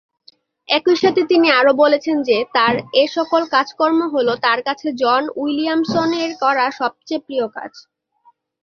[0.69, 5.91] একই সাথে তিনি আরো বলেছেন যে তার এসকল কাজকর্ম হলো তার কাছে জন উইলিয়ামস
[6.21, 7.71] এর করা সবচেয়ে প্রিয় কাজ।